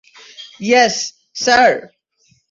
[0.61, 0.95] Yes,
[1.35, 1.71] sir.